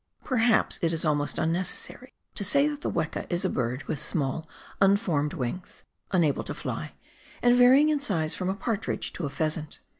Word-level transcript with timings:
Perhaps 0.23 0.79
it 0.81 0.93
is 0.93 1.05
almost 1.05 1.37
unnecessary 1.37 2.11
to 2.33 2.43
say 2.43 2.67
that 2.67 2.81
the 2.81 2.89
weka 2.89 3.27
is 3.29 3.45
a 3.45 3.49
bird 3.51 3.83
with 3.83 3.99
small 3.99 4.49
unformed 4.81 5.33
wings, 5.33 5.83
unable 6.11 6.43
to 6.45 6.55
fly, 6.55 6.93
and 7.43 7.55
var3'ing 7.55 7.89
in 7.89 7.99
size 7.99 8.33
from 8.33 8.49
a 8.49 8.55
partridge 8.55 9.13
to 9.13 9.27
a 9.27 9.29
pheasant. 9.29 9.77